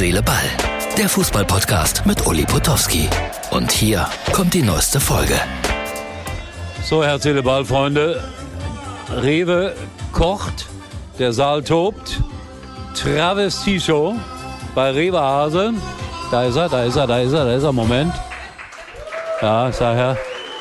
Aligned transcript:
Seele, 0.00 0.22
Ball. 0.22 0.48
Der 0.96 1.10
Fußballpodcast 1.10 2.06
mit 2.06 2.26
Uli 2.26 2.46
Potowski. 2.46 3.06
Und 3.50 3.70
hier 3.70 4.08
kommt 4.32 4.54
die 4.54 4.62
neueste 4.62 4.98
Folge. 4.98 5.34
So, 6.82 7.04
Herz, 7.04 7.24
Seele, 7.24 7.42
Ball, 7.42 7.66
Freunde. 7.66 8.24
Rewe 9.14 9.74
kocht, 10.12 10.68
der 11.18 11.34
Saal 11.34 11.62
tobt. 11.62 12.18
Travestie-Show 12.94 14.14
bei 14.74 14.90
Rewe 14.90 15.20
Hase. 15.20 15.74
Da 16.30 16.44
ist 16.44 16.56
er, 16.56 16.70
da 16.70 16.84
ist 16.84 16.96
er, 16.96 17.06
da 17.06 17.18
ist 17.18 17.34
er, 17.34 17.44
da 17.44 17.52
ist 17.52 17.64
er. 17.64 17.72
Moment. 17.72 18.14
Ja, 19.42 19.68
ist 19.68 19.82
er 19.82 19.94
her. 19.94 20.16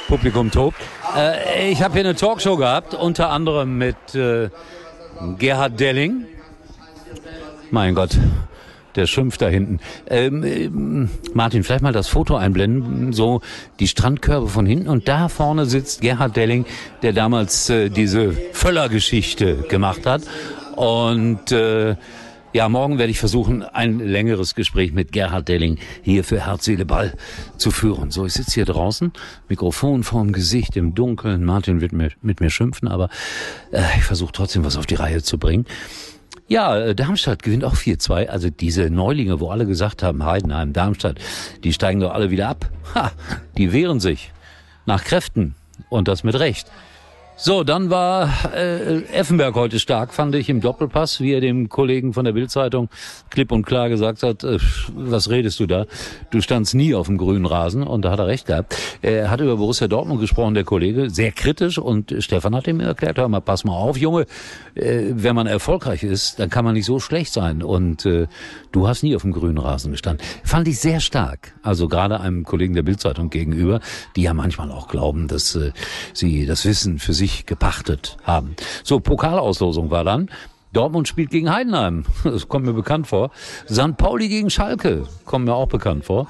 Publikum 0.10 0.52
tobt. 0.52 0.76
Äh, 1.16 1.72
ich 1.72 1.82
habe 1.82 1.94
hier 1.94 2.04
eine 2.04 2.16
Talkshow 2.16 2.58
gehabt, 2.58 2.94
unter 2.94 3.30
anderem 3.30 3.78
mit 3.78 4.16
äh, 4.16 4.50
Gerhard 5.38 5.80
Delling. 5.80 6.26
Mein 7.72 7.96
Gott, 7.96 8.18
der 8.96 9.08
schimpft 9.08 9.42
da 9.42 9.48
hinten. 9.48 9.80
Ähm, 10.08 10.44
ähm, 10.44 11.10
Martin, 11.34 11.64
vielleicht 11.64 11.84
mal 11.84 11.94
das 11.94 12.08
Foto 12.08 12.36
einblenden, 12.36 13.14
so 13.14 13.42
die 13.80 13.88
Strandkörbe 13.88 14.48
von 14.48 14.66
hinten. 14.66 14.90
Und 14.90 15.08
da 15.08 15.30
vorne 15.30 15.66
sitzt 15.66 16.02
Gerhard 16.02 16.36
Delling, 16.36 16.66
der 17.02 17.14
damals 17.14 17.70
äh, 17.70 17.90
diese 17.90 18.32
Völler-Geschichte 18.54 19.66
gemacht 19.70 20.06
hat. 20.06 20.24
Und 20.76 21.52
äh, 21.52 21.96
ja, 22.52 22.68
morgen 22.68 22.98
werde 22.98 23.12
ich 23.12 23.20
versuchen, 23.20 23.62
ein 23.62 24.00
längeres 24.00 24.56
Gespräch 24.56 24.92
mit 24.92 25.12
Gerhard 25.12 25.48
Delling 25.48 25.78
hier 26.02 26.24
für 26.24 26.48
Herz, 26.48 26.66
Seele, 26.66 26.86
Ball 26.86 27.14
zu 27.58 27.70
führen. 27.70 28.10
So, 28.10 28.26
ich 28.26 28.34
sitze 28.34 28.56
hier 28.56 28.66
draußen, 28.66 29.14
Mikrofon 29.50 30.04
vorm 30.04 30.32
Gesicht 30.32 30.76
im 30.76 30.96
Dunkeln. 30.96 31.46
Martin 31.46 31.80
wird 31.80 31.92
mir, 31.92 32.10
mit 32.24 32.40
mir 32.40 32.50
schimpfen, 32.50 32.88
aber 32.88 33.10
äh, 33.72 33.84
ich 33.98 34.04
versuche 34.04 34.32
trotzdem 34.32 34.66
was 34.66 34.78
auf 34.78 34.88
die 34.88 34.96
Reihe 34.96 35.22
zu 35.22 35.38
bringen. 35.38 35.66
Ja, 36.50 36.76
äh, 36.80 36.96
Darmstadt 36.96 37.44
gewinnt 37.44 37.64
auch 37.64 37.76
4-2. 37.76 38.28
Also 38.28 38.50
diese 38.50 38.90
Neulinge, 38.90 39.40
wo 39.40 39.52
alle 39.52 39.68
gesagt 39.68 40.02
haben, 40.02 40.26
Heidenheim, 40.26 40.74
Darmstadt, 40.74 41.20
die 41.64 41.72
steigen 41.72 42.00
doch 42.00 42.12
alle 42.12 42.32
wieder 42.32 42.50
ab. 42.50 42.68
Ha, 42.96 43.12
die 43.56 43.72
wehren 43.72 44.00
sich 44.00 44.32
nach 44.88 45.04
Kräften 45.04 45.54
und 45.90 46.08
das 46.08 46.24
mit 46.24 46.34
Recht. 46.40 46.68
So, 47.42 47.64
dann 47.64 47.90
war 47.90 48.54
äh, 48.54 49.02
Effenberg 49.14 49.56
heute 49.56 49.80
stark, 49.80 50.14
fand 50.14 50.36
ich, 50.36 50.50
im 50.50 50.60
Doppelpass, 50.60 51.22
wie 51.22 51.32
er 51.32 51.40
dem 51.40 51.70
Kollegen 51.70 52.12
von 52.12 52.26
der 52.26 52.34
Bildzeitung 52.34 52.90
klipp 53.30 53.54
und 53.54 53.66
klar 53.66 53.88
gesagt 53.88 54.24
hat, 54.24 54.44
äh, 54.44 54.58
was 54.94 55.30
redest 55.30 55.58
du 55.62 55.66
da? 55.66 55.86
Du 56.32 56.42
standst 56.42 56.76
nie 56.76 56.94
auf 56.94 57.08
dem 57.08 57.18
grünen 57.18 57.46
Rasen 57.46 57.84
und 57.84 58.04
da 58.04 58.12
hat 58.12 58.20
er 58.20 58.28
recht 58.28 58.48
gehabt. 58.48 58.76
Er 59.02 59.30
hat 59.30 59.40
über 59.40 59.56
Borussia 59.56 59.88
Dortmund 59.88 60.20
gesprochen, 60.20 60.54
der 60.54 60.66
Kollege, 60.66 61.10
sehr 61.10 61.32
kritisch 61.32 61.78
und 61.78 62.14
Stefan 62.20 62.54
hat 62.54 62.68
ihm 62.68 62.82
erklärt, 62.82 63.18
hör 63.18 63.30
mal, 63.30 63.40
pass 63.40 63.64
mal 63.64 63.72
auf, 63.72 63.96
Junge, 63.96 64.26
äh, 64.76 65.04
wenn 65.12 65.34
man 65.34 65.48
erfolgreich 65.48 66.04
ist, 66.04 66.40
dann 66.40 66.50
kann 66.50 66.66
man 66.66 66.74
nicht 66.74 66.86
so 66.86 67.00
schlecht 67.00 67.32
sein 67.32 67.64
und 67.64 68.06
äh, 68.06 68.28
du 68.74 68.86
hast 68.86 69.02
nie 69.02 69.16
auf 69.16 69.22
dem 69.22 69.32
grünen 69.32 69.60
Rasen 69.60 69.94
gestanden. 69.94 70.28
Fand 70.44 70.68
ich 70.68 70.78
sehr 70.80 71.00
stark, 71.00 71.54
also 71.64 71.88
gerade 71.88 72.20
einem 72.20 72.44
Kollegen 72.44 72.74
der 72.74 72.84
Bildzeitung 72.84 73.30
gegenüber, 73.30 73.80
die 74.18 74.24
ja 74.24 74.34
manchmal 74.34 74.72
auch 74.72 74.90
glauben, 74.90 75.30
dass 75.30 75.56
äh, 75.56 75.72
sie 76.14 76.46
das 76.46 76.66
Wissen 76.66 77.00
für 77.00 77.14
sich 77.14 77.29
sich 77.30 77.46
gepachtet 77.46 78.18
haben. 78.24 78.56
So, 78.84 79.00
Pokalauslosung 79.00 79.92
war 79.92 80.04
dann. 80.04 80.30
Dortmund 80.72 81.08
spielt 81.08 81.32
gegen 81.32 81.52
Heidenheim. 81.52 82.06
Das 82.24 82.48
kommt 82.48 82.66
mir 82.66 82.74
bekannt 82.74 83.08
vor. 83.08 83.32
St. 83.68 83.98
Pauli 83.98 84.28
gegen 84.28 84.50
Schalke. 84.50 85.04
Kommt 85.26 85.46
mir 85.46 85.56
auch 85.56 85.68
bekannt 85.68 86.06
vor. 86.06 86.28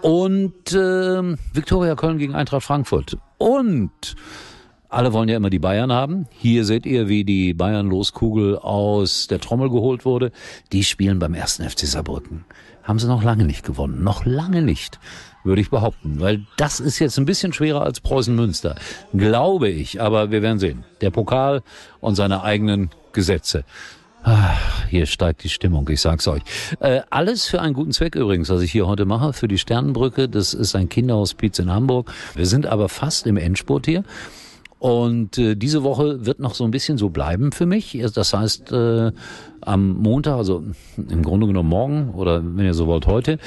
Und 0.00 0.72
äh, 0.72 1.36
Viktoria 1.52 1.94
Köln 1.94 2.18
gegen 2.18 2.34
Eintracht 2.34 2.64
Frankfurt. 2.64 3.18
Und 3.38 4.16
alle 4.92 5.12
wollen 5.12 5.28
ja 5.28 5.36
immer 5.36 5.50
die 5.50 5.58
Bayern 5.58 5.90
haben. 5.90 6.26
Hier 6.30 6.64
seht 6.64 6.84
ihr, 6.84 7.08
wie 7.08 7.24
die 7.24 7.54
Bayern-Loskugel 7.54 8.58
aus 8.58 9.26
der 9.26 9.40
Trommel 9.40 9.70
geholt 9.70 10.04
wurde. 10.04 10.32
Die 10.70 10.84
spielen 10.84 11.18
beim 11.18 11.34
ersten 11.34 11.68
FC 11.68 11.80
Saarbrücken. 11.80 12.44
Haben 12.82 12.98
sie 12.98 13.06
noch 13.06 13.22
lange 13.22 13.44
nicht 13.44 13.64
gewonnen. 13.64 14.04
Noch 14.04 14.26
lange 14.26 14.60
nicht 14.60 14.98
würde 15.44 15.62
ich 15.62 15.70
behaupten. 15.70 16.20
Weil 16.20 16.42
das 16.56 16.78
ist 16.78 16.98
jetzt 16.98 17.18
ein 17.18 17.24
bisschen 17.24 17.52
schwerer 17.52 17.82
als 17.82 18.00
Preußen-Münster. 18.00 18.76
Glaube 19.14 19.68
ich, 19.68 20.00
aber 20.00 20.30
wir 20.30 20.42
werden 20.42 20.58
sehen. 20.58 20.84
Der 21.00 21.10
Pokal 21.10 21.62
und 22.00 22.14
seine 22.14 22.42
eigenen 22.42 22.90
Gesetze. 23.12 23.64
Ach, 24.24 24.86
hier 24.88 25.06
steigt 25.06 25.42
die 25.42 25.48
Stimmung, 25.48 25.88
ich 25.88 26.00
sag's 26.00 26.28
euch. 26.28 26.42
Äh, 26.78 27.00
alles 27.10 27.46
für 27.46 27.60
einen 27.60 27.74
guten 27.74 27.90
Zweck 27.90 28.14
übrigens, 28.14 28.50
was 28.50 28.62
ich 28.62 28.70
hier 28.70 28.86
heute 28.86 29.04
mache, 29.04 29.32
für 29.32 29.48
die 29.48 29.58
Sternenbrücke. 29.58 30.28
Das 30.28 30.54
ist 30.54 30.76
ein 30.76 30.88
Kinderhospiz 30.88 31.58
in 31.58 31.72
Hamburg. 31.72 32.12
Wir 32.34 32.46
sind 32.46 32.66
aber 32.66 32.88
fast 32.88 33.26
im 33.26 33.36
Endspurt 33.36 33.86
hier. 33.86 34.04
Und 34.82 35.38
äh, 35.38 35.54
diese 35.54 35.84
Woche 35.84 36.26
wird 36.26 36.40
noch 36.40 36.54
so 36.54 36.64
ein 36.64 36.72
bisschen 36.72 36.98
so 36.98 37.08
bleiben 37.08 37.52
für 37.52 37.66
mich. 37.66 37.96
Das 38.16 38.34
heißt, 38.34 38.72
äh, 38.72 39.12
am 39.60 39.92
Montag, 39.92 40.34
also 40.34 40.64
im 40.96 41.22
Grunde 41.22 41.46
genommen 41.46 41.68
morgen 41.68 42.10
oder 42.14 42.42
wenn 42.42 42.64
ihr 42.64 42.74
so 42.74 42.88
wollt 42.88 43.06
heute, 43.06 43.38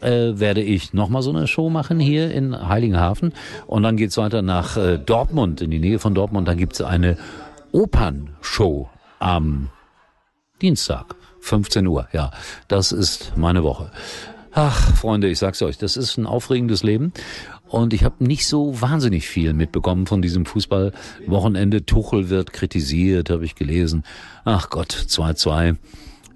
äh, 0.00 0.38
werde 0.38 0.62
ich 0.62 0.94
nochmal 0.94 1.22
so 1.22 1.30
eine 1.30 1.48
Show 1.48 1.70
machen 1.70 1.98
hier 1.98 2.30
in 2.30 2.68
Heiligenhafen. 2.68 3.32
Und 3.66 3.82
dann 3.82 3.96
geht's 3.96 4.16
weiter 4.16 4.42
nach 4.42 4.76
äh, 4.76 4.96
Dortmund, 4.96 5.60
in 5.60 5.72
die 5.72 5.80
Nähe 5.80 5.98
von 5.98 6.14
Dortmund. 6.14 6.46
Dann 6.46 6.56
gibt's 6.56 6.80
eine 6.80 7.18
Opernshow 7.72 8.88
am 9.18 9.70
Dienstag, 10.62 11.16
15 11.40 11.84
Uhr. 11.88 12.06
Ja, 12.12 12.30
das 12.68 12.92
ist 12.92 13.32
meine 13.36 13.64
Woche. 13.64 13.90
Ach, 14.58 14.96
Freunde, 14.96 15.28
ich 15.28 15.38
sag's 15.38 15.60
euch, 15.60 15.76
das 15.76 15.98
ist 15.98 16.16
ein 16.16 16.24
aufregendes 16.24 16.82
Leben. 16.82 17.12
Und 17.68 17.92
ich 17.92 18.04
habe 18.04 18.24
nicht 18.24 18.46
so 18.46 18.80
wahnsinnig 18.80 19.28
viel 19.28 19.52
mitbekommen 19.52 20.06
von 20.06 20.22
diesem 20.22 20.46
Fußballwochenende. 20.46 21.84
Tuchel 21.84 22.30
wird 22.30 22.54
kritisiert, 22.54 23.28
habe 23.28 23.44
ich 23.44 23.54
gelesen. 23.54 24.02
Ach 24.46 24.70
Gott, 24.70 24.92
2-2 24.92 25.76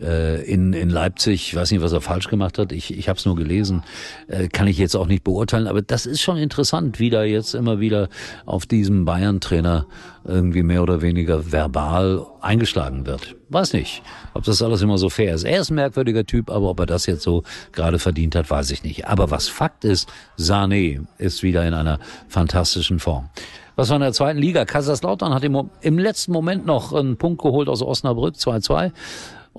äh, 0.00 0.42
in, 0.42 0.72
in 0.72 0.90
Leipzig. 0.90 1.48
Ich 1.48 1.54
weiß 1.54 1.70
nicht, 1.70 1.82
was 1.82 1.92
er 1.92 2.00
falsch 2.00 2.28
gemacht 2.28 2.58
hat. 2.58 2.72
Ich, 2.72 2.96
ich 2.96 3.08
habe 3.08 3.18
es 3.18 3.26
nur 3.26 3.36
gelesen. 3.36 3.82
Äh, 4.28 4.48
kann 4.48 4.66
ich 4.66 4.78
jetzt 4.78 4.94
auch 4.96 5.06
nicht 5.06 5.24
beurteilen. 5.24 5.66
Aber 5.66 5.82
das 5.82 6.06
ist 6.06 6.20
schon 6.20 6.36
interessant, 6.36 6.98
wie 6.98 7.10
da 7.10 7.22
jetzt 7.22 7.54
immer 7.54 7.80
wieder 7.80 8.08
auf 8.46 8.66
diesem 8.66 9.04
Bayern-Trainer 9.04 9.86
irgendwie 10.24 10.62
mehr 10.62 10.82
oder 10.82 11.00
weniger 11.02 11.52
verbal 11.52 12.26
eingeschlagen 12.40 13.06
wird. 13.06 13.36
Weiß 13.48 13.72
nicht, 13.72 14.02
ob 14.34 14.44
das 14.44 14.62
alles 14.62 14.82
immer 14.82 14.98
so 14.98 15.08
fair 15.08 15.34
ist. 15.34 15.44
Er 15.44 15.60
ist 15.60 15.70
ein 15.70 15.76
merkwürdiger 15.76 16.24
Typ, 16.24 16.50
aber 16.50 16.70
ob 16.70 16.80
er 16.80 16.86
das 16.86 17.06
jetzt 17.06 17.22
so 17.22 17.42
gerade 17.72 17.98
verdient 17.98 18.34
hat, 18.34 18.50
weiß 18.50 18.70
ich 18.70 18.82
nicht. 18.82 19.06
Aber 19.06 19.30
was 19.30 19.48
Fakt 19.48 19.84
ist, 19.84 20.08
Sané 20.38 21.06
ist 21.18 21.42
wieder 21.42 21.66
in 21.66 21.74
einer 21.74 21.98
fantastischen 22.28 22.98
Form. 22.98 23.30
Was 23.76 23.88
war 23.88 23.96
in 23.96 24.02
der 24.02 24.12
zweiten 24.12 24.38
Liga? 24.38 24.66
Kaiserslautern 24.66 25.32
hat 25.32 25.42
im, 25.42 25.70
im 25.80 25.98
letzten 25.98 26.32
Moment 26.32 26.66
noch 26.66 26.92
einen 26.92 27.16
Punkt 27.16 27.40
geholt 27.40 27.68
aus 27.68 27.82
Osnabrück, 27.82 28.34
2-2. 28.34 28.92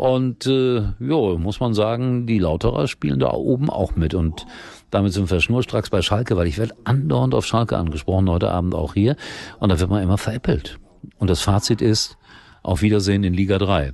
Und 0.01 0.47
äh, 0.47 0.77
ja, 0.99 1.37
muss 1.37 1.59
man 1.59 1.75
sagen, 1.75 2.25
die 2.25 2.39
Lauterer 2.39 2.87
spielen 2.87 3.19
da 3.19 3.33
oben 3.33 3.69
auch 3.69 3.95
mit. 3.95 4.15
Und 4.15 4.47
damit 4.89 5.13
sind 5.13 5.29
wir 5.29 5.39
schnurstracks 5.39 5.91
bei 5.91 6.01
Schalke, 6.01 6.35
weil 6.35 6.47
ich 6.47 6.57
werde 6.57 6.73
andauernd 6.85 7.35
auf 7.35 7.45
Schalke 7.45 7.77
angesprochen, 7.77 8.27
heute 8.27 8.49
Abend 8.49 8.73
auch 8.73 8.95
hier. 8.95 9.15
Und 9.59 9.71
da 9.71 9.79
wird 9.79 9.91
man 9.91 10.01
immer 10.01 10.17
veräppelt. 10.17 10.79
Und 11.19 11.29
das 11.29 11.41
Fazit 11.41 11.83
ist, 11.83 12.17
auf 12.63 12.81
Wiedersehen 12.81 13.23
in 13.23 13.35
Liga 13.35 13.59
3. 13.59 13.91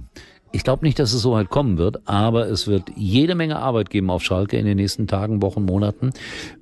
Ich 0.58 0.64
glaube 0.64 0.84
nicht, 0.88 0.98
dass 0.98 1.14
es 1.14 1.22
so 1.22 1.34
weit 1.34 1.52
kommen 1.52 1.78
wird, 1.78 2.08
aber 2.10 2.48
es 2.48 2.66
wird 2.66 2.90
jede 2.96 3.36
Menge 3.36 3.60
Arbeit 3.60 3.92
geben 3.92 4.10
auf 4.10 4.24
Schalke 4.24 4.58
in 4.58 4.66
den 4.66 4.78
nächsten 4.78 5.06
Tagen, 5.06 5.44
Wochen, 5.44 5.64
Monaten. 5.64 6.10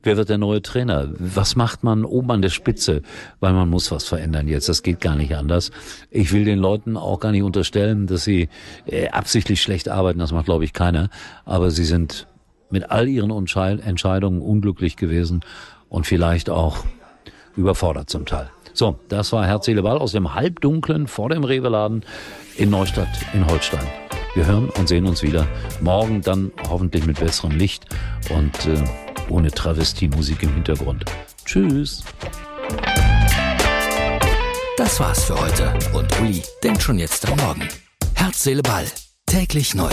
Wer 0.03 0.17
wird 0.17 0.28
der 0.28 0.38
neue 0.38 0.61
Trainer? 0.61 1.13
Was 1.17 1.56
macht 1.56 1.85
man 1.85 2.03
oben 2.03 2.29
an 2.31 2.41
der 2.41 2.50
Spitze? 2.50 3.03
Weil 3.39 3.53
man 3.53 3.69
muss 3.69 3.94
was 3.94 4.03
verändern 4.03 4.50
jetzt. 4.50 4.67
Das 4.67 4.83
geht 4.83 5.00
gar 5.00 5.16
nicht 5.16 5.33
anders. 5.33 5.72
Ich 6.11 6.33
will 6.33 6.44
den 6.44 6.59
Leuten 6.59 6.97
auch 6.97 7.22
gar 7.22 7.31
nicht 7.31 7.44
unterstellen, 7.44 8.06
dass 8.06 8.25
sie 8.25 8.50
äh, 8.85 9.07
absichtlich 9.07 9.61
schlecht 9.61 9.88
arbeiten. 9.88 10.19
Das 10.19 10.33
macht, 10.33 10.44
glaube 10.44 10.66
ich, 10.66 10.73
keiner. 10.73 11.09
Aber 11.45 11.72
sie 11.72 11.85
sind 11.85 12.27
mit 12.69 12.91
all 12.91 13.07
ihren 13.07 13.31
Entscheidungen 13.31 14.41
unglücklich 14.41 14.97
gewesen 14.97 15.39
und 15.88 16.06
vielleicht 16.06 16.50
auch 16.50 16.83
überfordert 17.56 18.09
zum 18.09 18.25
Teil. 18.25 18.50
So, 18.75 19.00
das 19.08 19.31
war 19.31 19.47
Herz, 19.47 19.68
Ball 19.68 19.97
aus 19.97 20.12
dem 20.12 20.34
Halbdunklen 20.34 21.08
vor 21.08 21.30
dem 21.30 21.46
Reveladen 21.46 22.03
in 22.57 22.69
Neustadt 22.69 23.07
in 23.33 23.48
Holstein. 23.48 23.88
Wir 24.33 24.45
hören 24.45 24.69
und 24.69 24.89
sehen 24.89 25.07
uns 25.07 25.24
wieder 25.24 25.48
morgen 25.80 26.22
dann 26.22 26.51
hoffentlich 26.69 27.06
mit 27.06 27.18
besserem 27.18 27.57
Licht 27.57 27.86
und 28.30 28.66
äh, 28.66 28.83
ohne 29.30 29.50
Travestie-Musik 29.50 30.44
im 30.44 30.56
Hintergrund. 30.56 31.06
Tschüss. 31.45 32.04
Das 34.75 35.00
war's 35.00 35.24
für 35.24 35.39
heute 35.39 35.74
und 35.94 36.19
Uli 36.19 36.44
denkt 36.62 36.81
schon 36.81 37.00
jetzt 37.00 37.25
am 37.31 37.38
Morgen. 37.38 37.69
Herz, 38.13 38.44
Seele, 38.44 38.62
Ball. 38.62 38.86
Täglich 39.25 39.74
neu. 39.74 39.89